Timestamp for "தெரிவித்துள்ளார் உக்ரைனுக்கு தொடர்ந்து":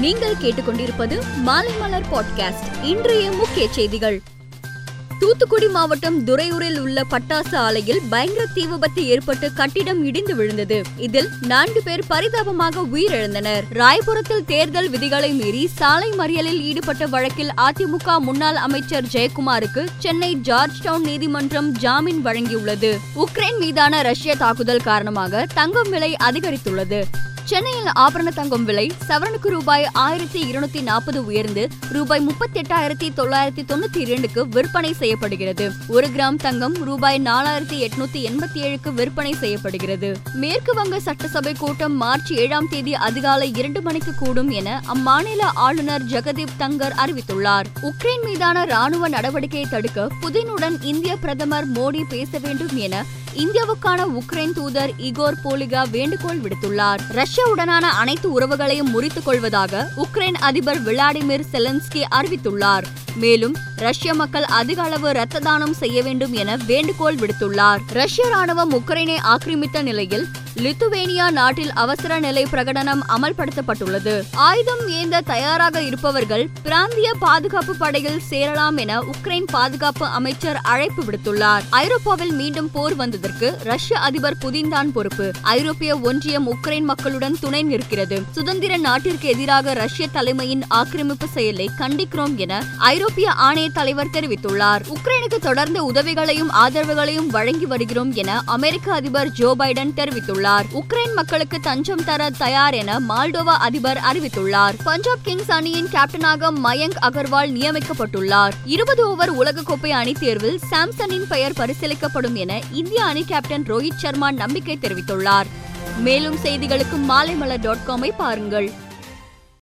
94.12-95.84